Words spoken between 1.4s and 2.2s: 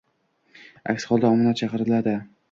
chaqiriladi